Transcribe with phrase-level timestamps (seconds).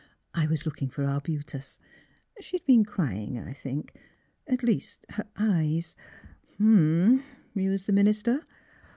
[0.33, 1.77] I was looking for arbutus.
[2.39, 3.93] She had been crying, I think.
[4.47, 5.95] At least her eyes
[6.55, 7.21] "''H'm!"
[7.53, 8.43] mused the minister.